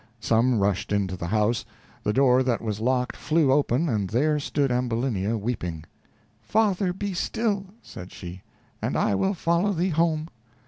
Some 0.19 0.57
rushed 0.57 0.91
into 0.91 1.15
the 1.15 1.27
house; 1.27 1.63
the 2.01 2.11
door 2.11 2.41
that 2.41 2.59
was 2.63 2.79
locked 2.79 3.15
flew 3.15 3.51
open, 3.51 3.87
and 3.87 4.09
there 4.09 4.39
stood 4.39 4.71
Ambulinia, 4.71 5.37
weeping. 5.37 5.83
"Father, 6.41 6.91
be 6.91 7.13
still," 7.13 7.67
said 7.83 8.11
she, 8.11 8.41
"and 8.81 8.97
I 8.97 9.13
will 9.13 9.35
follow 9.35 9.73
thee 9.73 9.89
home." 9.89 10.29